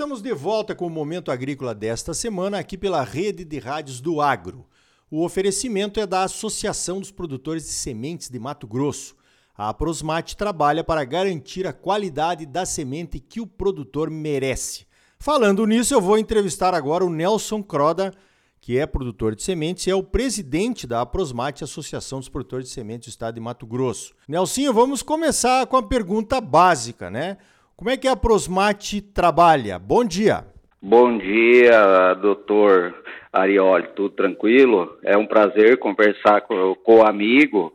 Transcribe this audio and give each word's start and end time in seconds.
estamos 0.00 0.22
de 0.22 0.32
volta 0.32 0.74
com 0.74 0.86
o 0.86 0.90
Momento 0.90 1.30
Agrícola 1.30 1.74
desta 1.74 2.14
semana 2.14 2.58
aqui 2.58 2.78
pela 2.78 3.04
Rede 3.04 3.44
de 3.44 3.58
Rádios 3.58 4.00
do 4.00 4.22
Agro. 4.22 4.66
O 5.10 5.22
oferecimento 5.22 6.00
é 6.00 6.06
da 6.06 6.22
Associação 6.22 7.00
dos 7.00 7.10
Produtores 7.10 7.64
de 7.64 7.72
Sementes 7.72 8.30
de 8.30 8.38
Mato 8.38 8.66
Grosso. 8.66 9.14
A 9.54 9.68
Aprosmate 9.68 10.38
trabalha 10.38 10.82
para 10.82 11.04
garantir 11.04 11.66
a 11.66 11.72
qualidade 11.74 12.46
da 12.46 12.64
semente 12.64 13.20
que 13.20 13.42
o 13.42 13.46
produtor 13.46 14.08
merece. 14.08 14.86
Falando 15.18 15.66
nisso, 15.66 15.92
eu 15.92 16.00
vou 16.00 16.16
entrevistar 16.16 16.72
agora 16.72 17.04
o 17.04 17.10
Nelson 17.10 17.62
Croda, 17.62 18.10
que 18.58 18.78
é 18.78 18.86
produtor 18.86 19.36
de 19.36 19.42
sementes 19.42 19.86
e 19.86 19.90
é 19.90 19.94
o 19.94 20.02
presidente 20.02 20.86
da 20.86 21.02
Aprosmate, 21.02 21.62
Associação 21.62 22.20
dos 22.20 22.30
Produtores 22.30 22.68
de 22.68 22.72
Sementes 22.72 23.08
do 23.08 23.10
Estado 23.10 23.34
de 23.34 23.40
Mato 23.42 23.66
Grosso. 23.66 24.14
Nelsinho, 24.26 24.72
vamos 24.72 25.02
começar 25.02 25.66
com 25.66 25.76
a 25.76 25.82
pergunta 25.82 26.40
básica, 26.40 27.10
né? 27.10 27.36
Como 27.80 27.88
é 27.88 27.96
que 27.96 28.06
a 28.06 28.14
Prosmate 28.14 29.00
trabalha? 29.00 29.78
Bom 29.78 30.04
dia. 30.04 30.44
Bom 30.82 31.16
dia, 31.16 32.12
doutor 32.12 32.94
Arioli. 33.32 33.88
Tudo 33.96 34.10
tranquilo? 34.10 34.98
É 35.02 35.16
um 35.16 35.24
prazer 35.24 35.78
conversar 35.78 36.42
com, 36.42 36.74
com 36.74 36.96
o 36.96 37.06
amigo. 37.06 37.72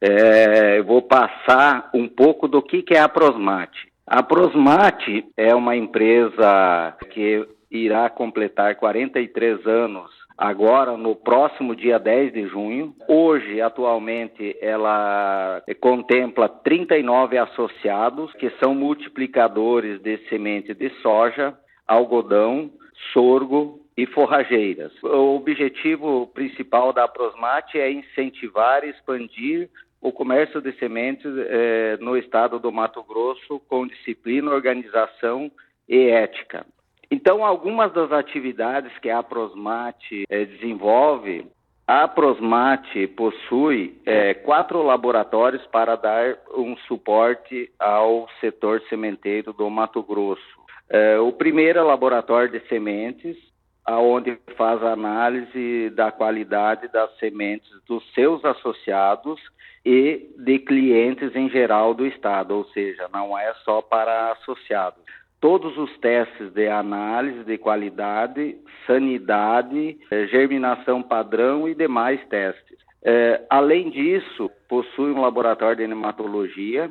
É, 0.00 0.80
eu 0.80 0.84
vou 0.84 1.02
passar 1.02 1.88
um 1.94 2.08
pouco 2.08 2.48
do 2.48 2.60
que, 2.60 2.82
que 2.82 2.94
é 2.94 2.98
a 2.98 3.08
Prosmate. 3.08 3.78
A 4.04 4.24
Prosmate 4.24 5.24
é 5.36 5.54
uma 5.54 5.76
empresa 5.76 6.96
que 7.12 7.46
irá 7.70 8.10
completar 8.10 8.74
43 8.74 9.64
anos 9.68 10.10
agora 10.36 10.96
no 10.96 11.14
próximo 11.14 11.74
dia 11.74 11.98
10 11.98 12.32
de 12.32 12.46
junho. 12.48 12.94
Hoje, 13.08 13.60
atualmente, 13.60 14.56
ela 14.60 15.62
contempla 15.80 16.48
39 16.48 17.38
associados 17.38 18.32
que 18.34 18.50
são 18.62 18.74
multiplicadores 18.74 20.00
de 20.00 20.18
semente 20.28 20.74
de 20.74 20.90
soja, 21.00 21.56
algodão, 21.86 22.70
sorgo 23.12 23.80
e 23.96 24.06
forrageiras. 24.06 24.92
O 25.02 25.36
objetivo 25.36 26.26
principal 26.28 26.92
da 26.92 27.06
Prosmate 27.06 27.78
é 27.78 27.90
incentivar 27.90 28.84
e 28.84 28.90
expandir 28.90 29.70
o 30.00 30.12
comércio 30.12 30.60
de 30.60 30.72
sementes 30.72 31.32
eh, 31.34 31.96
no 32.00 32.16
estado 32.16 32.58
do 32.58 32.70
Mato 32.70 33.02
Grosso 33.02 33.58
com 33.68 33.86
disciplina, 33.86 34.50
organização 34.50 35.50
e 35.88 36.08
ética. 36.10 36.66
Então, 37.10 37.44
algumas 37.44 37.92
das 37.92 38.12
atividades 38.12 38.96
que 38.98 39.10
a 39.10 39.22
Prosmate 39.22 40.24
é, 40.28 40.44
desenvolve, 40.44 41.46
a 41.86 42.08
Prosmate 42.08 43.06
possui 43.08 44.00
é, 44.06 44.32
quatro 44.34 44.82
laboratórios 44.82 45.64
para 45.66 45.96
dar 45.96 46.38
um 46.56 46.76
suporte 46.88 47.70
ao 47.78 48.26
setor 48.40 48.80
sementeiro 48.88 49.52
do 49.52 49.68
Mato 49.68 50.02
Grosso. 50.02 50.42
É, 50.88 51.18
o 51.18 51.32
primeiro 51.32 51.78
é 51.78 51.82
o 51.82 51.86
laboratório 51.86 52.50
de 52.50 52.66
sementes, 52.68 53.36
aonde 53.84 54.38
faz 54.56 54.82
análise 54.82 55.90
da 55.90 56.10
qualidade 56.10 56.88
das 56.88 57.14
sementes 57.18 57.70
dos 57.86 58.02
seus 58.14 58.42
associados 58.44 59.38
e 59.84 60.30
de 60.38 60.58
clientes 60.60 61.36
em 61.36 61.50
geral 61.50 61.92
do 61.92 62.06
estado, 62.06 62.52
ou 62.56 62.64
seja, 62.66 63.06
não 63.12 63.38
é 63.38 63.52
só 63.62 63.82
para 63.82 64.32
associados 64.32 65.04
todos 65.44 65.76
os 65.76 65.94
testes 65.98 66.50
de 66.54 66.68
análise 66.68 67.44
de 67.44 67.58
qualidade, 67.58 68.56
sanidade, 68.86 69.98
eh, 70.10 70.26
germinação 70.28 71.02
padrão 71.02 71.68
e 71.68 71.74
demais 71.74 72.18
testes. 72.28 72.78
É, 73.04 73.42
além 73.50 73.90
disso, 73.90 74.50
possui 74.66 75.12
um 75.12 75.20
laboratório 75.20 75.76
de 75.76 75.86
nematologia, 75.86 76.90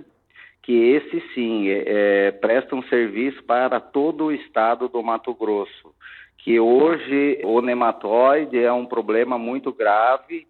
que 0.62 0.72
esse 0.72 1.20
sim 1.34 1.68
é, 1.68 2.30
presta 2.30 2.76
um 2.76 2.84
serviço 2.84 3.44
para 3.44 3.80
todo 3.80 4.26
o 4.26 4.32
estado 4.32 4.88
do 4.88 5.02
Mato 5.02 5.34
Grosso, 5.34 5.92
que 6.38 6.60
hoje 6.60 7.42
o 7.44 7.60
nematóide 7.60 8.60
é 8.60 8.72
um 8.72 8.86
problema 8.86 9.36
muito 9.36 9.74
grave 9.74 10.46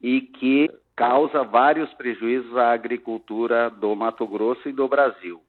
e 0.00 0.20
que 0.20 0.70
causa 0.94 1.42
vários 1.42 1.92
prejuízos 1.94 2.56
à 2.56 2.70
agricultura 2.70 3.68
do 3.68 3.96
Mato 3.96 4.24
Grosso 4.28 4.68
e 4.68 4.72
do 4.72 4.86
Brasil. 4.86 5.42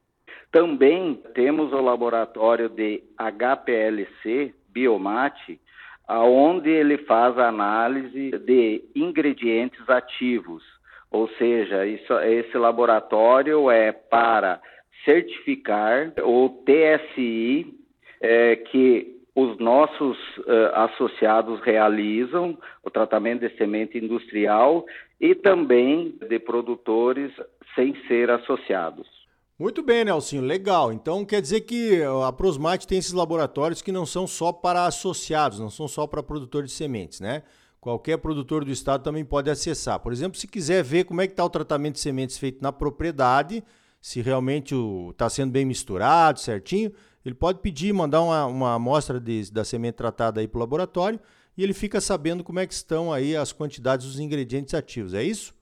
Também 0.52 1.16
temos 1.34 1.72
o 1.72 1.82
laboratório 1.82 2.70
de 2.70 3.04
HPLC, 3.18 4.54
Biomate, 4.70 5.60
aonde 6.08 6.70
ele 6.70 6.98
faz 7.00 7.38
a 7.38 7.50
análise 7.50 8.32
de 8.40 8.84
ingredientes 8.96 9.88
ativos, 9.88 10.64
ou 11.12 11.28
seja, 11.38 11.86
isso, 11.86 12.14
esse 12.22 12.58
laboratório 12.58 13.70
é 13.70 13.92
para 13.92 14.60
certificar 15.06 16.14
o 16.24 16.50
TSI 16.66 17.74
é, 18.22 18.56
que 18.56 19.20
os 19.36 19.58
nossos 19.58 20.18
uh, 20.40 20.74
associados 20.74 21.62
realizam, 21.62 22.58
o 22.84 22.90
tratamento 22.90 23.48
de 23.48 23.56
semente 23.56 23.98
industrial 23.98 24.86
e 25.22 25.34
também 25.34 26.16
de 26.28 26.40
produtores 26.40 27.32
sem 27.76 27.96
ser 28.08 28.30
associados. 28.30 29.19
Muito 29.60 29.84
bem, 29.84 30.06
Nelsinho, 30.06 30.42
legal. 30.42 30.94
Então 30.94 31.26
quer 31.26 31.42
dizer 31.42 31.62
que 31.62 32.02
a 32.26 32.32
Prosmate 32.32 32.88
tem 32.88 32.98
esses 32.98 33.12
laboratórios 33.12 33.82
que 33.82 33.92
não 33.92 34.06
são 34.06 34.26
só 34.26 34.54
para 34.54 34.86
associados, 34.86 35.60
não 35.60 35.70
são 35.70 35.86
só 35.86 36.08
para 36.08 36.24
produtores 36.24 36.72
de 36.72 36.78
sementes, 36.78 37.20
né? 37.20 37.44
Qualquer 37.82 38.18
produtor 38.20 38.64
do 38.64 38.72
estado 38.72 39.04
também 39.04 39.26
pode 39.26 39.50
acessar. 39.50 40.00
Por 40.00 40.14
exemplo, 40.14 40.40
se 40.40 40.48
quiser 40.48 40.82
ver 40.82 41.04
como 41.04 41.20
é 41.20 41.28
que 41.28 41.34
está 41.34 41.44
o 41.44 41.50
tratamento 41.50 41.96
de 41.96 42.00
sementes 42.00 42.38
feito 42.38 42.62
na 42.62 42.72
propriedade, 42.72 43.62
se 44.00 44.22
realmente 44.22 44.74
está 45.12 45.30
sendo 45.30 45.52
bem 45.52 45.66
misturado, 45.66 46.40
certinho, 46.40 46.94
ele 47.26 47.36
pode 47.36 47.60
pedir, 47.60 47.94
mandar 47.94 48.22
uma, 48.22 48.46
uma 48.46 48.76
amostra 48.76 49.20
de, 49.20 49.52
da 49.52 49.66
semente 49.66 49.96
tratada 49.96 50.40
aí 50.40 50.48
para 50.48 50.58
o 50.58 50.62
laboratório 50.62 51.20
e 51.58 51.64
ele 51.64 51.74
fica 51.74 52.00
sabendo 52.00 52.46
como 52.46 52.60
é 52.60 52.68
que 52.68 52.74
estão 52.74 53.12
aí 53.12 53.36
as 53.36 53.52
quantidades 53.52 54.06
dos 54.06 54.22
ingredientes 54.22 54.74
ativos. 54.74 55.14
É 55.14 55.22
isso? 55.22 55.54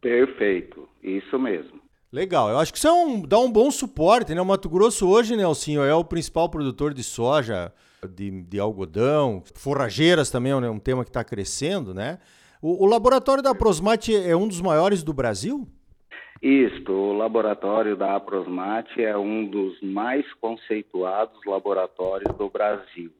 Perfeito, 0.00 0.88
isso 1.02 1.38
mesmo. 1.38 1.87
Legal, 2.10 2.48
eu 2.48 2.58
acho 2.58 2.72
que 2.72 2.78
isso 2.78 2.88
é 2.88 2.92
um, 2.92 3.20
dá 3.20 3.38
um 3.38 3.52
bom 3.52 3.70
suporte, 3.70 4.34
né? 4.34 4.40
O 4.40 4.46
Mato 4.46 4.68
Grosso 4.68 5.06
hoje, 5.06 5.36
Nelsinho, 5.36 5.82
é 5.82 5.94
o 5.94 6.04
principal 6.04 6.48
produtor 6.48 6.94
de 6.94 7.02
soja, 7.02 7.70
de, 8.14 8.42
de 8.42 8.58
algodão, 8.58 9.42
forrageiras 9.54 10.30
também 10.30 10.52
é 10.52 10.56
um, 10.56 10.70
um 10.70 10.78
tema 10.78 11.04
que 11.04 11.10
está 11.10 11.22
crescendo, 11.22 11.92
né? 11.92 12.18
O, 12.62 12.84
o, 12.84 12.86
laboratório 12.86 13.42
da 13.42 13.54
Prosmate 13.54 14.16
é 14.16 14.34
um 14.34 14.48
dos 14.48 14.60
maiores 14.60 15.02
do 15.02 15.12
Brasil? 15.12 15.68
Isto, 16.42 16.92
o 16.92 17.12
laboratório 17.12 17.96
da 17.96 18.14
Aprosmate 18.14 19.02
é 19.02 19.16
um 19.16 19.44
dos 19.44 19.80
mais 19.82 20.24
conceituados 20.34 21.38
laboratórios 21.44 22.32
do 22.36 22.48
Brasil. 22.48 23.10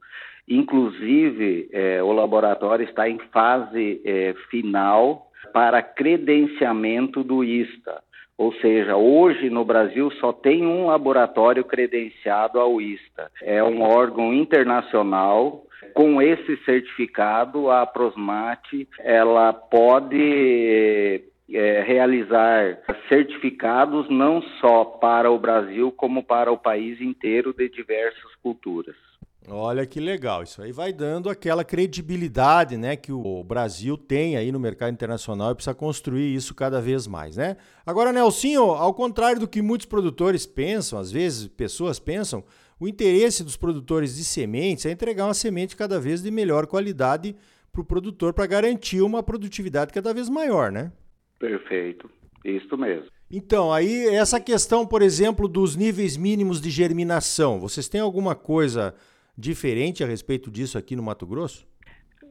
Inclusive, 0.47 1.69
é, 1.73 2.03
o 2.03 2.13
laboratório 2.13 2.85
está 2.85 3.09
em 3.09 3.19
fase 3.33 4.01
é, 4.05 4.35
final 4.49 5.31
para 5.53 5.83
credenciamento 5.83 7.25
do 7.25 7.43
ISTA. 7.43 8.03
Ou 8.39 8.53
seja, 8.55 8.97
hoje 8.97 9.51
no 9.51 9.65
Brasil 9.65 10.09
só 10.13 10.33
tem 10.33 10.65
um 10.65 10.87
laboratório 10.87 11.65
credenciado 11.65 12.61
ao 12.61 12.81
ISTA. 12.81 13.29
É 13.43 13.63
um 13.65 13.83
órgão 13.83 14.33
internacional. 14.33 15.65
Com 15.93 16.23
esse 16.23 16.57
certificado, 16.65 17.69
a 17.69 17.85
Prosmate 17.85 18.89
ela 19.01 19.53
pode 19.53 21.25
é, 21.53 21.83
realizar 21.83 22.79
certificados 23.09 24.09
não 24.09 24.41
só 24.61 24.85
para 24.85 25.31
o 25.31 25.39
Brasil, 25.39 25.91
como 25.91 26.23
para 26.23 26.53
o 26.53 26.59
país 26.59 27.01
inteiro 27.01 27.53
de 27.53 27.69
diversas 27.69 28.35
culturas. 28.41 29.08
Olha 29.51 29.87
que 29.87 29.99
legal, 29.99 30.43
isso 30.43 30.61
aí 30.61 30.73
vai 30.73 30.93
dando 30.93 31.31
aquela 31.31 31.65
credibilidade, 31.65 32.77
né, 32.77 32.97
que 32.97 33.11
o 33.11 33.43
Brasil 33.43 33.97
tem 33.97 34.37
aí 34.37 34.53
no 34.53 34.61
mercado 34.61 34.93
internacional 34.93 35.53
e 35.53 35.55
precisa 35.55 35.75
construir 35.75 36.35
isso 36.35 36.55
cada 36.55 36.81
vez 36.81 37.07
mais, 37.07 37.37
né? 37.37 37.57
Agora, 37.87 38.13
Nelsinho, 38.13 38.63
ao 38.63 38.93
contrário 38.93 39.41
do 39.41 39.49
que 39.49 39.63
muitos 39.63 39.87
produtores 39.87 40.45
pensam, 40.45 40.99
às 40.99 41.11
vezes 41.11 41.49
pessoas 41.49 41.99
pensam, 41.99 42.45
o 42.79 42.87
interesse 42.87 43.43
dos 43.43 43.57
produtores 43.57 44.17
de 44.17 44.25
sementes 44.25 44.85
é 44.85 44.91
entregar 44.91 45.25
uma 45.25 45.35
semente 45.35 45.75
cada 45.75 45.99
vez 45.99 46.23
de 46.23 46.31
melhor 46.31 46.67
qualidade 46.67 47.35
para 47.73 47.81
o 47.81 47.85
produtor 47.85 48.35
para 48.35 48.47
garantir 48.47 49.01
uma 49.01 49.23
produtividade 49.23 49.93
cada 49.93 50.13
vez 50.13 50.29
maior, 50.29 50.71
né? 50.71 50.93
Perfeito, 51.39 52.11
isso 52.45 52.77
mesmo. 52.77 53.09
Então, 53.31 53.73
aí 53.73 54.07
essa 54.09 54.41
questão, 54.41 54.87
por 54.87 55.03
exemplo, 55.03 55.49
dos 55.49 55.77
níveis 55.77 56.17
mínimos 56.17 56.61
de 56.61 56.71
germinação, 56.71 57.61
vocês 57.61 57.89
têm 57.89 58.01
alguma 58.01 58.35
coisa 58.35 58.95
diferente 59.39 60.03
a 60.03 60.07
respeito 60.07 60.51
disso 60.51 60.77
aqui 60.77 60.97
no 60.97 61.03
Mato 61.03 61.25
Grosso? 61.25 61.65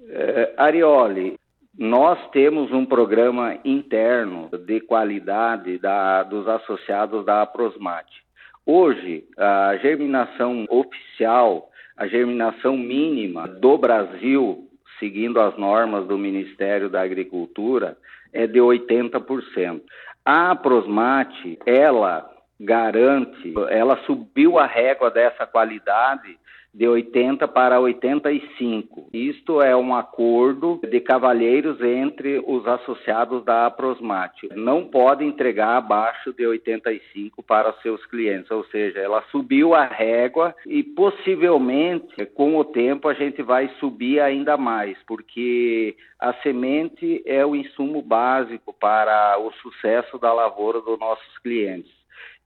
É, 0.09 0.53
Arioli, 0.57 1.39
nós 1.77 2.19
temos 2.31 2.69
um 2.73 2.85
programa 2.85 3.57
interno 3.63 4.49
de 4.65 4.81
qualidade 4.81 5.77
da, 5.77 6.23
dos 6.23 6.45
associados 6.47 7.25
da 7.25 7.43
Aprosmate. 7.43 8.21
Hoje, 8.65 9.23
a 9.37 9.77
germinação 9.77 10.65
oficial, 10.69 11.69
a 11.95 12.07
germinação 12.07 12.75
mínima 12.75 13.47
do 13.47 13.77
Brasil, 13.77 14.67
seguindo 14.99 15.39
as 15.39 15.57
normas 15.57 16.05
do 16.07 16.17
Ministério 16.17 16.89
da 16.89 17.01
Agricultura, 17.01 17.97
é 18.33 18.45
de 18.45 18.59
80%. 18.59 19.81
A 20.25 20.51
Aprosmate, 20.51 21.57
ela 21.65 22.29
garante, 22.59 23.53
ela 23.69 23.97
subiu 24.05 24.57
a 24.59 24.65
régua 24.65 25.09
dessa 25.09 25.45
qualidade 25.45 26.37
de 26.73 26.87
80 26.87 27.47
para 27.47 27.79
85. 27.79 29.09
Isto 29.13 29.61
é 29.61 29.75
um 29.75 29.95
acordo 29.95 30.79
de 30.87 30.99
cavalheiros 30.99 31.81
entre 31.81 32.39
os 32.45 32.67
associados 32.67 33.43
da 33.43 33.65
Aprosmate. 33.65 34.49
Não 34.55 34.85
pode 34.85 35.25
entregar 35.25 35.77
abaixo 35.77 36.31
de 36.33 36.45
85 36.45 37.41
para 37.41 37.73
seus 37.81 38.05
clientes, 38.05 38.51
ou 38.51 38.63
seja, 38.65 38.99
ela 38.99 39.23
subiu 39.31 39.73
a 39.73 39.85
régua 39.85 40.55
e 40.65 40.83
possivelmente 40.83 42.25
com 42.27 42.57
o 42.57 42.65
tempo 42.65 43.07
a 43.07 43.13
gente 43.13 43.41
vai 43.41 43.69
subir 43.79 44.19
ainda 44.19 44.57
mais, 44.57 44.97
porque 45.07 45.95
a 46.19 46.33
semente 46.35 47.23
é 47.25 47.45
o 47.45 47.55
insumo 47.55 48.01
básico 48.01 48.73
para 48.73 49.37
o 49.39 49.51
sucesso 49.53 50.17
da 50.19 50.33
lavoura 50.33 50.81
dos 50.81 50.99
nossos 50.99 51.37
clientes. 51.39 51.97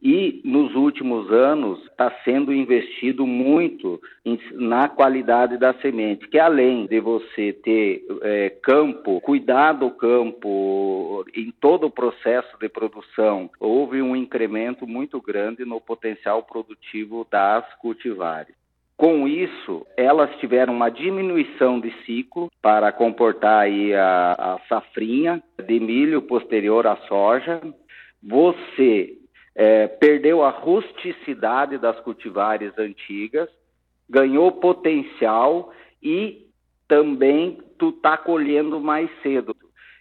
E 0.04 0.42
nos 0.44 0.74
últimos 0.74 1.32
anos 1.32 1.80
está 1.84 2.12
sendo 2.26 2.52
investido 2.52 3.28
muito 3.28 4.02
em, 4.26 4.40
na 4.54 4.90
qualidade 4.90 5.60
da 5.60 5.76
semente, 5.76 6.28
que 6.28 6.40
além 6.40 6.88
de 6.88 7.00
você 7.00 7.54
ter 7.54 8.04
é, 8.24 8.50
campo, 8.64 9.22
cuidar 9.22 9.74
do 9.74 9.92
campo 9.92 11.24
em 11.36 11.52
todo 11.52 11.86
o 11.86 11.92
processo 11.92 12.58
de 12.60 12.68
produção, 12.68 13.48
houve 13.60 14.02
um 14.02 14.16
incremento 14.16 14.88
muito 14.88 15.22
grande 15.22 15.64
no 15.66 15.80
potencial 15.80 16.42
produtivo 16.42 17.28
das 17.30 17.64
cultivares. 17.76 18.56
Com 18.98 19.28
isso, 19.28 19.86
elas 19.96 20.36
tiveram 20.40 20.74
uma 20.74 20.90
diminuição 20.90 21.80
de 21.80 21.92
ciclo 22.06 22.52
para 22.62 22.92
comportar 22.92 23.66
aí 23.66 23.94
a, 23.94 24.34
a 24.34 24.60
safrinha 24.68 25.44
de 25.64 25.80
milho 25.80 26.24
posterior 26.24 26.86
à 26.86 26.96
soja. 27.08 27.62
Você 28.22 29.21
é, 29.56 29.88
perdeu 29.88 30.44
a 30.44 30.50
rusticidade 30.50 31.78
das 31.78 32.00
cultivares 32.00 32.78
antigas, 32.78 33.50
ganhou 34.10 34.52
potencial 34.54 35.72
e 36.02 36.48
também 36.88 37.60
tu 37.78 37.90
está 37.90 38.18
colhendo 38.18 38.80
mais 38.80 39.10
cedo. 39.22 39.56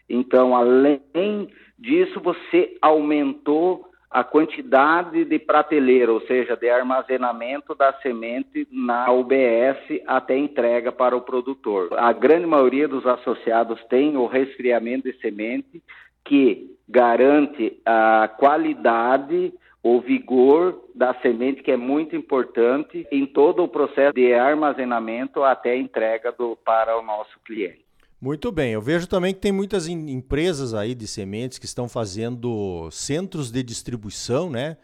Então, 0.09 0.57
além 0.57 1.49
disso, 1.79 2.21
você 2.21 2.77
aumentou 2.83 3.91
a 4.11 4.25
quantidade 4.25 5.25
de 5.25 5.39
prateleira, 5.39 6.13
ou 6.13 6.21
seja, 6.23 6.57
de 6.57 6.69
armazenamento 6.69 7.77
da 7.77 7.93
semente 8.01 8.67
na 8.73 9.11
UBS 9.13 10.03
até 10.05 10.37
entrega 10.37 10.91
para 10.91 11.17
o 11.17 11.21
produtor. 11.21 11.91
A 11.97 12.13
grande 12.13 12.45
maioria 12.45 12.89
dos 12.89 13.07
associados 13.07 13.81
tem 13.85 14.17
o 14.17 14.27
resfriamento 14.27 15.05
de 15.09 15.17
semente, 15.21 15.81
que 16.25 16.77
garante 16.91 17.81
a 17.87 18.29
qualidade, 18.37 19.55
o 19.83 20.01
vigor 20.01 20.89
da 20.95 21.15
semente, 21.23 21.63
que 21.63 21.71
é 21.71 21.77
muito 21.77 22.17
importante 22.17 23.07
em 23.13 23.25
todo 23.25 23.63
o 23.63 23.69
processo 23.69 24.15
de 24.15 24.35
armazenamento 24.35 25.45
até 25.45 25.71
a 25.71 25.77
entrega 25.77 26.33
do, 26.33 26.57
para 26.57 26.99
o 26.99 27.03
nosso 27.03 27.39
cliente. 27.45 27.85
Muito 28.21 28.53
bem, 28.53 28.73
eu 28.73 28.83
vejo 28.83 29.07
também 29.07 29.33
que 29.33 29.41
tem 29.41 29.53
muitas 29.53 29.89
empresas 29.89 30.75
aí 30.75 30.95
de 30.95 31.07
sementes 31.07 31.59
que 31.59 31.65
estão 31.65 31.89
fazendo 31.89 32.91
centros 32.91 33.51
de 33.51 33.63
distribuição, 33.63 34.51
né? 34.51 34.77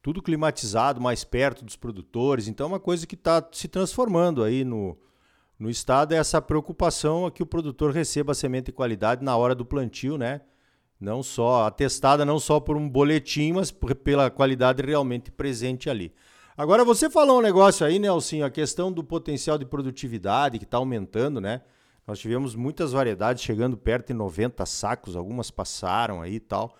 Tudo 0.00 0.22
climatizado, 0.22 1.00
mais 1.00 1.24
perto 1.24 1.64
dos 1.64 1.76
produtores. 1.76 2.46
Então, 2.46 2.66
é 2.66 2.68
uma 2.68 2.78
coisa 2.78 3.06
que 3.06 3.16
está 3.16 3.44
se 3.50 3.66
transformando 3.66 4.44
aí 4.44 4.62
no, 4.62 4.96
no 5.58 5.70
estado 5.70 6.14
é 6.14 6.18
essa 6.18 6.40
preocupação 6.40 7.26
a 7.26 7.32
que 7.32 7.42
o 7.42 7.46
produtor 7.46 7.90
receba 7.90 8.30
a 8.30 8.34
semente 8.34 8.66
de 8.66 8.72
qualidade 8.72 9.24
na 9.24 9.36
hora 9.36 9.54
do 9.56 9.64
plantio, 9.64 10.16
né? 10.16 10.42
Não 11.00 11.22
só 11.22 11.66
atestada 11.66 12.24
não 12.24 12.38
só 12.38 12.60
por 12.60 12.76
um 12.76 12.88
boletim, 12.88 13.52
mas 13.52 13.70
pela 13.70 14.30
qualidade 14.30 14.82
realmente 14.82 15.30
presente 15.30 15.90
ali. 15.90 16.12
Agora 16.56 16.84
você 16.84 17.10
falou 17.10 17.38
um 17.38 17.42
negócio 17.42 17.84
aí, 17.84 17.98
Nelson, 17.98 18.44
a 18.44 18.50
questão 18.50 18.92
do 18.92 19.02
potencial 19.02 19.58
de 19.58 19.64
produtividade 19.64 20.58
que 20.58 20.64
está 20.64 20.76
aumentando, 20.76 21.40
né? 21.40 21.62
Nós 22.06 22.18
tivemos 22.18 22.54
muitas 22.54 22.92
variedades 22.92 23.42
chegando 23.42 23.76
perto 23.76 24.08
de 24.08 24.14
90 24.14 24.64
sacos, 24.66 25.16
algumas 25.16 25.50
passaram 25.50 26.22
aí 26.22 26.34
e 26.34 26.40
tal. 26.40 26.76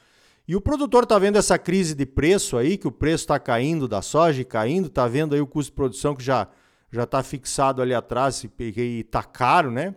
E 0.46 0.54
o 0.54 0.60
produtor 0.60 1.04
está 1.04 1.18
vendo 1.18 1.36
essa 1.36 1.58
crise 1.58 1.94
de 1.94 2.04
preço 2.04 2.56
aí, 2.56 2.76
que 2.76 2.86
o 2.86 2.92
preço 2.92 3.24
está 3.24 3.38
caindo 3.38 3.88
da 3.88 4.02
soja, 4.02 4.44
caindo, 4.44 4.88
está 4.88 5.08
vendo 5.08 5.34
aí 5.34 5.40
o 5.40 5.46
custo 5.46 5.72
de 5.72 5.76
produção 5.76 6.14
que 6.14 6.22
já 6.22 6.48
já 6.94 7.02
está 7.02 7.22
fixado 7.22 7.82
ali 7.82 7.92
atrás 7.92 8.44
e 8.44 9.00
está 9.00 9.22
caro, 9.22 9.70
né? 9.70 9.96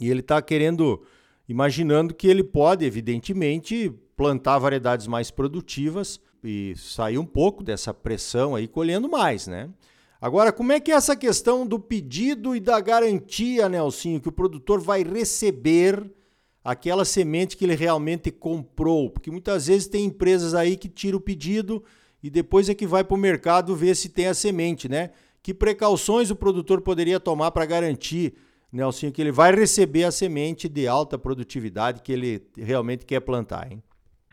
E 0.00 0.08
ele 0.08 0.20
está 0.20 0.40
querendo 0.40 1.02
imaginando 1.48 2.14
que 2.14 2.26
ele 2.26 2.44
pode, 2.44 2.84
evidentemente, 2.84 3.92
plantar 4.16 4.58
variedades 4.58 5.06
mais 5.06 5.30
produtivas 5.30 6.20
e 6.44 6.74
sair 6.76 7.18
um 7.18 7.26
pouco 7.26 7.62
dessa 7.62 7.92
pressão 7.94 8.54
aí, 8.54 8.66
colhendo 8.66 9.08
mais, 9.08 9.46
né? 9.46 9.70
Agora, 10.20 10.52
como 10.52 10.70
é 10.70 10.78
que 10.78 10.92
é 10.92 10.94
essa 10.94 11.16
questão 11.16 11.66
do 11.66 11.80
pedido 11.80 12.54
e 12.54 12.60
da 12.60 12.78
garantia, 12.80 13.68
Nelsinho, 13.68 14.20
que 14.20 14.28
o 14.28 14.32
produtor 14.32 14.80
vai 14.80 15.02
receber 15.02 16.08
aquela 16.64 17.04
semente 17.04 17.56
que 17.56 17.64
ele 17.64 17.74
realmente 17.74 18.30
comprou? 18.30 19.10
Porque 19.10 19.32
muitas 19.32 19.66
vezes 19.66 19.88
tem 19.88 20.04
empresas 20.04 20.54
aí 20.54 20.76
que 20.76 20.88
tiram 20.88 21.18
o 21.18 21.20
pedido 21.20 21.82
e 22.22 22.30
depois 22.30 22.68
é 22.68 22.74
que 22.74 22.86
vai 22.86 23.02
para 23.02 23.16
o 23.16 23.18
mercado 23.18 23.74
ver 23.74 23.96
se 23.96 24.08
tem 24.08 24.28
a 24.28 24.34
semente, 24.34 24.88
né? 24.88 25.10
Que 25.42 25.52
precauções 25.52 26.30
o 26.30 26.36
produtor 26.36 26.80
poderia 26.82 27.18
tomar 27.18 27.50
para 27.50 27.66
garantir 27.66 28.34
Nelsinho, 28.72 29.12
que 29.12 29.20
ele 29.20 29.30
vai 29.30 29.52
receber 29.52 30.04
a 30.04 30.10
semente 30.10 30.68
de 30.68 30.88
alta 30.88 31.18
produtividade 31.18 32.00
que 32.02 32.12
ele 32.12 32.42
realmente 32.56 33.04
quer 33.04 33.20
plantar, 33.20 33.70
hein? 33.70 33.82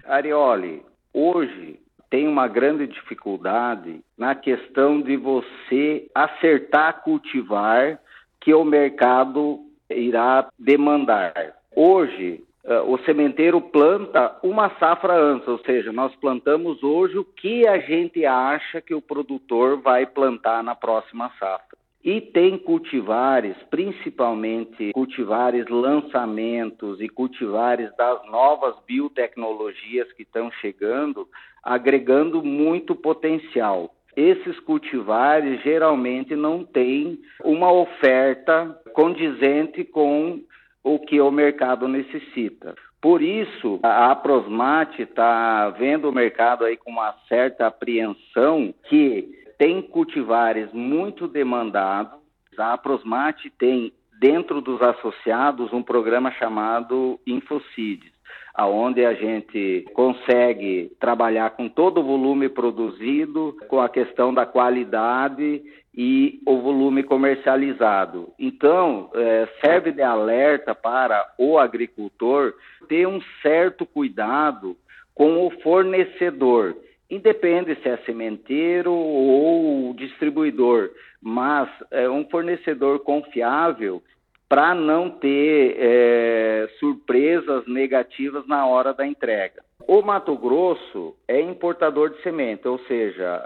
Arioli, 0.06 0.82
hoje 1.14 1.80
tem 2.10 2.28
uma 2.28 2.48
grande 2.48 2.88
dificuldade 2.88 4.02
na 4.18 4.34
questão 4.34 5.02
de 5.02 5.18
você 5.18 6.10
acertar 6.16 7.04
cultivar 7.04 8.00
que 8.40 8.54
o 8.54 8.64
mercado 8.64 9.60
irá 9.90 10.48
demandar. 10.58 11.34
Hoje, 11.76 12.44
eh, 12.64 12.82
o 12.82 12.98
sementeiro 13.00 13.62
planta 13.62 14.38
uma 14.42 14.70
safra 14.80 15.14
antes, 15.14 15.48
ou 15.48 15.60
seja, 15.60 15.92
nós 15.92 16.16
plantamos 16.16 16.82
hoje 16.82 17.18
o 17.18 17.26
que 17.26 17.68
a 17.68 17.80
gente 17.80 18.26
acha 18.26 18.82
que 18.82 18.94
o 18.94 19.02
produtor 19.02 19.82
vai 19.82 20.06
plantar 20.06 20.64
na 20.64 20.76
próxima 20.76 21.32
safra. 21.40 21.79
E 22.04 22.22
tem 22.22 22.58
cultivares, 22.58 23.56
principalmente 23.70 24.92
cultivares 24.94 25.68
lançamentos 25.68 27.02
e 27.02 27.10
cultivares 27.10 27.94
das 27.98 28.26
novas 28.32 28.76
biotecnologias 28.88 30.12
que 30.14 30.24
estão 30.24 30.50
chegando, 30.62 31.28
agregando 31.62 32.42
muito 32.42 32.96
potencial. 32.96 33.94
Esses 34.16 34.60
cultivares 34.62 35.62
geralmente 35.62 36.36
não 36.36 36.64
têm 36.64 37.20
uma 37.44 37.72
oferta 37.72 38.80
condizente 38.94 39.84
com 39.84 40.42
o 40.84 41.00
que 41.00 41.20
o 41.20 41.32
mercado 41.32 41.88
necessita. 41.88 42.76
Por 43.02 43.22
isso, 43.22 43.80
a 43.82 44.14
Prosmate 44.16 45.04
está 45.04 45.70
vendo 45.70 46.10
o 46.10 46.14
mercado 46.14 46.66
aí 46.66 46.76
com 46.76 46.92
uma 46.92 47.14
certa 47.30 47.68
apreensão 47.68 48.74
que 48.90 49.30
tem 49.60 49.82
cultivares 49.82 50.72
muito 50.72 51.28
demandados. 51.28 52.18
A 52.58 52.78
Prosmate 52.78 53.52
tem 53.52 53.94
dentro 54.18 54.62
dos 54.62 54.82
associados 54.82 55.72
um 55.74 55.84
programa 55.84 56.32
chamado 56.32 57.20
Infocides, 57.28 58.12
aonde 58.56 59.06
a 59.06 59.14
gente 59.14 59.86
consegue 59.94 60.92
trabalhar 61.00 61.52
com 61.52 61.68
todo 61.68 62.00
o 62.00 62.04
volume 62.04 62.48
produzido, 62.48 63.56
com 63.68 63.82
a 63.82 63.90
questão 63.90 64.34
da 64.34 64.46
qualidade 64.46 65.62
e 65.94 66.42
o 66.46 66.62
volume 66.62 67.04
comercializado. 67.04 68.32
Então, 68.40 69.10
é, 69.14 69.48
serve 69.62 69.92
de 69.92 70.02
alerta 70.02 70.74
para 70.74 71.34
o 71.38 71.58
agricultor 71.58 72.54
ter 72.88 73.06
um 73.06 73.22
certo 73.42 73.86
cuidado 73.86 74.78
com 75.14 75.46
o 75.46 75.50
fornecedor 75.62 76.76
Independe 77.10 77.76
se 77.82 77.90
é 77.90 77.98
sementeiro 78.06 78.94
ou 78.94 79.94
distribuidor, 79.96 80.92
mas 81.22 81.68
é 81.92 82.10
um 82.10 82.28
fornecedor 82.30 83.00
confiável 83.00 84.02
para 84.48 84.74
não 84.74 85.10
ter 85.10 85.76
é, 85.78 86.70
surpresas 86.80 87.68
negativas 87.68 88.48
na 88.48 88.66
hora 88.66 88.94
da 88.94 89.06
entrega. 89.06 89.64
O 89.88 90.02
Mato 90.02 90.36
Grosso 90.36 91.16
é 91.28 91.42
importador 91.42 92.12
de 92.12 92.22
semente, 92.22 92.68
ou 92.68 92.78
seja, 92.80 93.42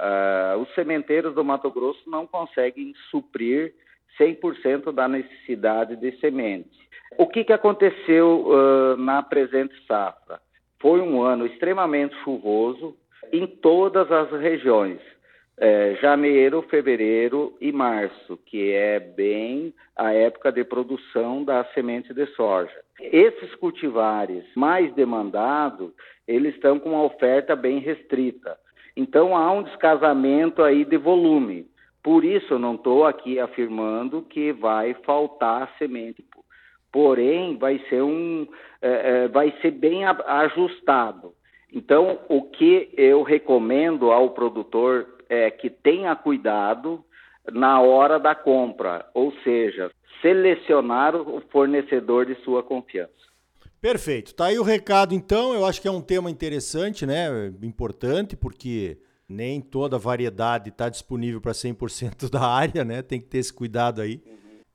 uh, 0.58 0.60
os 0.60 0.74
sementeiros 0.74 1.34
do 1.34 1.44
Mato 1.44 1.72
Grosso 1.72 2.02
não 2.10 2.28
conseguem 2.28 2.94
suprir 3.10 3.74
100% 4.20 4.92
da 4.92 5.08
necessidade 5.08 5.96
de 5.96 6.12
semente. 6.20 6.70
O 7.18 7.28
que, 7.28 7.44
que 7.44 7.54
aconteceu 7.54 8.46
uh, 8.48 8.98
na 8.98 9.24
presente 9.24 9.74
safra? 9.86 10.42
Foi 10.82 11.00
um 11.00 11.22
ano 11.22 11.46
extremamente 11.46 12.14
chuvoso, 12.24 12.96
em 13.34 13.48
todas 13.48 14.10
as 14.12 14.32
regiões. 14.32 15.00
É, 15.58 15.96
janeiro, 16.02 16.64
fevereiro 16.64 17.56
e 17.60 17.72
março, 17.72 18.38
que 18.46 18.72
é 18.72 19.00
bem 19.00 19.74
a 19.96 20.12
época 20.14 20.52
de 20.52 20.64
produção 20.64 21.44
da 21.44 21.64
semente 21.74 22.14
de 22.14 22.26
soja. 22.28 22.74
Esses 23.00 23.54
cultivares 23.56 24.44
mais 24.56 24.94
demandados, 24.94 25.92
eles 26.28 26.56
estão 26.56 26.80
com 26.80 26.90
uma 26.90 27.04
oferta 27.04 27.56
bem 27.56 27.80
restrita. 27.80 28.58
Então 28.96 29.36
há 29.36 29.52
um 29.52 29.64
descasamento 29.64 30.64
aí 30.64 30.86
de 30.86 30.98
volume. 30.98 31.68
Por 32.04 32.26
isso, 32.26 32.56
eu 32.56 32.60
não 32.60 32.76
estou 32.76 33.06
aqui 33.06 33.40
afirmando 33.40 34.24
que 34.24 34.52
vai 34.52 34.94
faltar 35.06 35.72
semente. 35.78 36.24
Porém, 36.92 37.58
vai 37.58 37.80
ser, 37.90 38.02
um, 38.04 38.48
é, 38.82 39.24
é 39.24 39.28
vai 39.28 39.54
ser 39.62 39.72
bem 39.72 40.04
ajustado. 40.06 41.34
Então, 41.74 42.20
o 42.30 42.44
que 42.44 42.90
eu 42.96 43.24
recomendo 43.24 44.12
ao 44.12 44.30
produtor 44.30 45.08
é 45.28 45.50
que 45.50 45.72
tenha 45.72 46.16
cuidado 46.16 47.04
na 47.52 47.82
hora 47.82 48.20
da 48.20 48.36
compra, 48.36 49.10
ou 49.14 49.34
seja, 49.44 49.92
selecionar 50.22 51.16
o 51.16 51.42
fornecedor 51.52 52.28
de 52.28 52.36
sua 52.44 52.62
confiança. 52.62 53.12
Perfeito. 53.82 54.34
Tá 54.34 54.46
aí 54.46 54.60
o 54.60 54.64
recado 54.64 55.14
então. 55.14 55.54
Eu 55.54 55.66
acho 55.66 55.82
que 55.82 55.88
é 55.88 55.92
um 55.92 56.00
tema 56.00 56.30
interessante, 56.30 57.06
né? 57.06 57.52
Importante 57.62 58.38
porque 58.38 58.98
nem 59.28 59.60
toda 59.60 59.98
variedade 59.98 60.70
está 60.70 60.88
disponível 60.88 61.42
para 61.42 61.52
100% 61.52 62.30
da 62.32 62.48
área, 62.48 62.86
né? 62.86 63.02
Tem 63.02 63.20
que 63.20 63.28
ter 63.28 63.40
esse 63.40 63.52
cuidado 63.52 64.00
aí. 64.00 64.22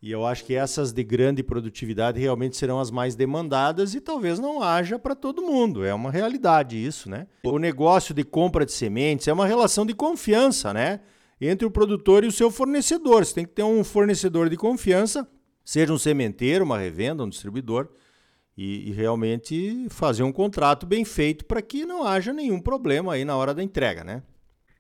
E 0.01 0.13
eu 0.13 0.25
acho 0.25 0.45
que 0.45 0.55
essas 0.55 0.93
de 0.93 1.03
grande 1.03 1.43
produtividade 1.43 2.21
realmente 2.21 2.57
serão 2.57 2.79
as 2.79 2.91
mais 2.91 3.17
demandadas 3.17 3.95
e 3.95 4.01
talvez 4.01 4.39
não 4.39 4.63
haja 4.63 4.97
para 4.97 5.15
todo 5.15 5.43
mundo. 5.43 5.85
É 5.85 5.93
uma 5.93 6.11
realidade 6.11 6.77
isso, 6.77 7.11
né? 7.11 7.27
O 7.45 7.59
negócio 7.59 8.15
de 8.15 8.23
compra 8.23 8.65
de 8.65 8.73
sementes 8.73 9.27
é 9.27 9.33
uma 9.33 9.47
relação 9.47 9.85
de 9.85 9.95
confiança, 9.95 10.73
né? 10.73 11.01
Entre 11.41 11.67
o 11.67 11.71
produtor 11.71 12.23
e 12.23 12.29
o 12.29 12.33
seu 12.33 12.49
fornecedor. 12.49 13.25
Você 13.25 13.35
tem 13.35 13.45
que 13.45 13.53
ter 13.53 13.65
um 13.65 13.83
fornecedor 13.83 14.49
de 14.49 14.57
confiança, 14.57 15.29
seja 15.65 15.93
um 15.93 15.99
sementeiro, 15.99 16.65
uma 16.65 16.79
revenda, 16.79 17.25
um 17.25 17.29
distribuidor, 17.29 17.89
e, 18.57 18.89
e 18.89 18.93
realmente 18.93 19.87
fazer 19.89 20.23
um 20.23 20.33
contrato 20.33 20.87
bem 20.87 21.05
feito 21.05 21.45
para 21.45 21.63
que 21.63 21.85
não 21.85 22.05
haja 22.05 22.33
nenhum 22.33 22.61
problema 22.61 23.15
aí 23.15 23.25
na 23.25 23.37
hora 23.37 23.53
da 23.53 23.63
entrega, 23.63 24.05
né? 24.05 24.23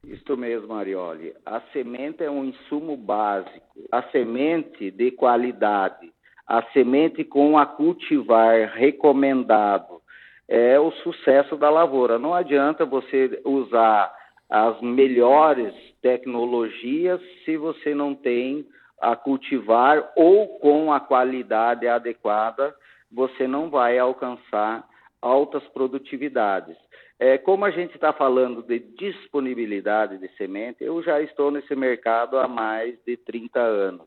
Isso 0.09 0.37
mesmo, 0.39 0.73
Arioli. 0.75 1.35
A 1.45 1.61
semente 1.73 2.25
é 2.25 2.31
um 2.31 2.43
insumo 2.43 2.97
básico. 2.97 3.67
A 3.93 4.03
semente 4.05 4.91
de 4.91 5.11
qualidade, 5.11 6.11
a 6.47 6.63
semente 6.73 7.25
com 7.25 7.59
a 7.59 7.67
cultivar 7.67 8.71
recomendado, 8.71 10.01
é 10.49 10.81
o 10.81 10.91
sucesso 10.91 11.57
da 11.57 11.69
lavoura. 11.69 12.19
Não 12.19 12.33
adianta 12.33 12.87
você 12.87 13.39
usar 13.45 14.11
as 14.49 14.81
melhores 14.81 15.75
tecnologias 16.01 17.21
se 17.45 17.59
você 17.59 17.95
não 17.95 18.15
tem 18.15 18.67
a 19.03 19.15
cultivar 19.15 20.11
ou 20.17 20.59
com 20.59 20.91
a 20.91 21.01
qualidade 21.01 21.87
adequada, 21.87 22.75
você 23.13 23.47
não 23.47 23.69
vai 23.69 23.99
alcançar 23.99 24.89
altas 25.21 25.63
produtividades. 25.69 26.77
É, 27.21 27.37
como 27.37 27.65
a 27.65 27.71
gente 27.71 27.95
está 27.95 28.13
falando 28.13 28.63
de 28.63 28.79
disponibilidade 28.79 30.19
de 30.19 30.29
semente, 30.37 30.85
eu 30.85 31.03
já 31.03 31.21
estou 31.21 31.51
nesse 31.51 31.75
mercado 31.75 32.39
há 32.39 32.47
mais 32.47 32.97
de 33.05 33.17
30 33.17 33.61
anos. 33.61 34.07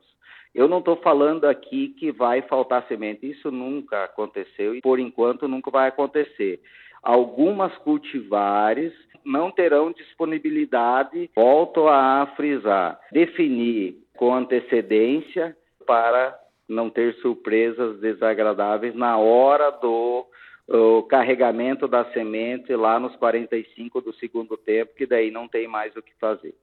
Eu 0.56 0.68
não 0.68 0.80
estou 0.80 0.96
falando 0.98 1.46
aqui 1.46 1.90
que 1.90 2.12
vai 2.12 2.42
faltar 2.44 2.86
semente, 2.88 3.30
isso 3.30 3.52
nunca 3.52 4.06
aconteceu 4.06 4.76
e 4.76 4.82
por 4.82 5.00
enquanto 5.00 5.48
nunca 5.48 5.72
vai 5.72 5.90
acontecer. 5.90 6.62
Algumas 7.04 7.76
cultivares 7.80 8.94
não 9.26 9.52
terão 9.52 9.92
disponibilidade, 9.92 11.30
volto 11.36 11.88
a 11.88 12.32
frisar, 12.36 13.00
definir 13.12 13.98
com 14.16 14.34
antecedência 14.34 15.56
para 15.86 16.38
não 16.68 16.90
ter 16.90 17.14
surpresas 17.16 18.00
desagradáveis 18.00 18.96
na 18.96 19.18
hora 19.18 19.72
do 19.72 20.26
o 20.68 21.04
carregamento 21.04 21.88
da 21.88 22.12
semente 22.14 22.74
lá 22.76 23.00
nos 23.00 23.16
45 23.16 24.02
do 24.02 24.14
segundo 24.14 24.58
tempo, 24.58 24.96
que 24.96 25.06
daí 25.06 25.32
não 25.32 25.48
tem 25.48 25.68
mais 25.68 25.96
o 25.96 26.02
que 26.02 26.14
fazer. 26.20 26.56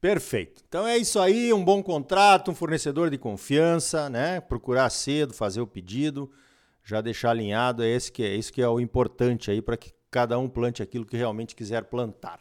Perfeito. 0.00 0.62
Então 0.68 0.86
é 0.86 0.98
isso 0.98 1.18
aí, 1.18 1.52
um 1.52 1.64
bom 1.64 1.82
contrato, 1.82 2.50
um 2.50 2.54
fornecedor 2.54 3.08
de 3.08 3.16
confiança, 3.16 4.10
né? 4.10 4.40
Procurar 4.40 4.90
cedo, 4.90 5.32
fazer 5.32 5.62
o 5.62 5.66
pedido, 5.66 6.30
já 6.84 7.00
deixar 7.00 7.30
alinhado, 7.30 7.82
é 7.82 7.88
esse 7.88 8.12
que 8.12 8.22
é 8.22 8.34
isso 8.34 8.52
que 8.52 8.60
é 8.60 8.68
o 8.68 8.78
importante 8.78 9.50
aí 9.50 9.62
para 9.62 9.78
que 9.78 9.92
cada 10.10 10.38
um 10.38 10.48
plante 10.48 10.82
aquilo 10.82 11.06
que 11.06 11.16
realmente 11.16 11.56
quiser 11.56 11.84
plantar. 11.84 12.38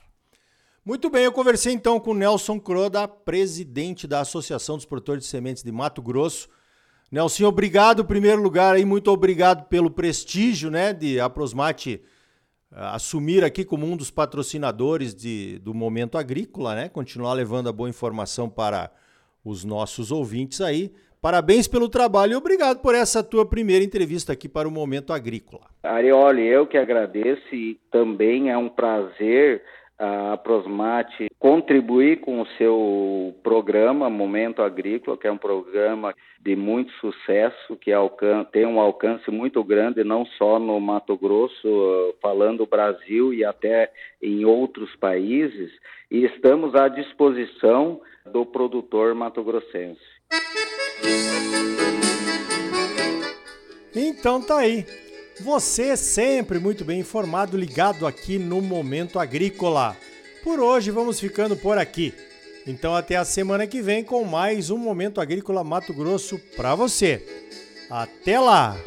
Muito 0.85 1.09
bem, 1.09 1.23
eu 1.23 1.31
conversei 1.31 1.71
então 1.71 1.97
com 1.97 2.13
Nelson 2.13 2.59
Croda, 2.59 3.07
presidente 3.07 4.05
da 4.05 4.19
Associação 4.19 4.75
dos 4.75 4.85
Produtores 4.85 5.23
de 5.23 5.29
Sementes 5.29 5.63
de 5.63 5.71
Mato 5.71 6.01
Grosso 6.01 6.49
Nelson, 7.13 7.45
obrigado 7.45 8.01
em 8.01 8.05
primeiro 8.05 8.41
lugar 8.41 8.73
aí, 8.73 8.83
muito 8.83 9.11
obrigado 9.11 9.67
pelo 9.69 9.91
prestígio, 9.91 10.71
né, 10.71 10.91
de 10.91 11.17
Prosmate 11.31 12.01
uh, 12.71 12.95
assumir 12.95 13.43
aqui 13.43 13.63
como 13.63 13.85
um 13.85 13.95
dos 13.95 14.09
patrocinadores 14.09 15.13
de, 15.13 15.59
do 15.59 15.75
Momento 15.75 16.17
Agrícola, 16.17 16.73
né, 16.73 16.89
continuar 16.89 17.33
levando 17.33 17.69
a 17.69 17.71
boa 17.71 17.87
informação 17.87 18.49
para 18.49 18.89
os 19.45 19.63
nossos 19.63 20.11
ouvintes 20.11 20.59
aí. 20.59 20.91
Parabéns 21.21 21.67
pelo 21.67 21.87
trabalho 21.87 22.33
e 22.33 22.35
obrigado 22.35 22.79
por 22.79 22.95
essa 22.95 23.23
tua 23.23 23.47
primeira 23.47 23.85
entrevista 23.85 24.33
aqui 24.33 24.49
para 24.49 24.67
o 24.67 24.71
Momento 24.71 25.13
Agrícola. 25.13 25.67
Arioli, 25.83 26.47
eu 26.47 26.65
que 26.65 26.79
agradeço 26.79 27.53
e 27.53 27.79
também 27.91 28.49
é 28.49 28.57
um 28.57 28.69
prazer 28.69 29.61
a 29.97 30.37
Prosmate 30.37 31.27
contribuir 31.39 32.19
com 32.21 32.41
o 32.41 32.47
seu 32.57 33.35
programa 33.43 34.09
Momento 34.09 34.61
Agrícola, 34.61 35.17
que 35.17 35.27
é 35.27 35.31
um 35.31 35.37
programa 35.37 36.13
de 36.39 36.55
muito 36.55 36.91
sucesso, 36.93 37.75
que 37.77 37.91
tem 38.51 38.65
um 38.65 38.79
alcance 38.79 39.29
muito 39.31 39.63
grande, 39.63 40.03
não 40.03 40.25
só 40.25 40.59
no 40.59 40.79
Mato 40.79 41.17
Grosso, 41.17 42.15
falando 42.21 42.65
Brasil 42.65 43.33
e 43.33 43.45
até 43.45 43.91
em 44.21 44.45
outros 44.45 44.95
países, 44.95 45.71
e 46.09 46.25
estamos 46.25 46.75
à 46.75 46.87
disposição 46.87 48.01
do 48.25 48.45
produtor 48.45 49.13
mato-grossense. 49.13 50.01
Então 53.95 54.41
tá 54.41 54.59
aí. 54.59 54.85
Você 55.39 55.97
sempre 55.97 56.59
muito 56.59 56.85
bem 56.85 56.99
informado, 56.99 57.57
ligado 57.57 58.05
aqui 58.05 58.37
no 58.37 58.61
Momento 58.61 59.19
Agrícola. 59.19 59.97
Por 60.43 60.59
hoje 60.59 60.91
vamos 60.91 61.19
ficando 61.19 61.55
por 61.55 61.77
aqui. 61.77 62.13
Então 62.67 62.95
até 62.95 63.15
a 63.15 63.25
semana 63.25 63.65
que 63.65 63.81
vem 63.81 64.03
com 64.03 64.23
mais 64.23 64.69
um 64.69 64.77
Momento 64.77 65.19
Agrícola 65.19 65.63
Mato 65.63 65.93
Grosso 65.93 66.39
para 66.55 66.75
você. 66.75 67.25
Até 67.89 68.39
lá! 68.39 68.77